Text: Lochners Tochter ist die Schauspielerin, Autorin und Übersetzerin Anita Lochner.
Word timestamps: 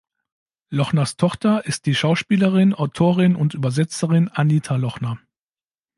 Lochners 0.71 1.15
Tochter 1.15 1.67
ist 1.67 1.85
die 1.85 1.93
Schauspielerin, 1.93 2.73
Autorin 2.73 3.35
und 3.35 3.53
Übersetzerin 3.53 4.29
Anita 4.29 4.75
Lochner. 4.75 5.19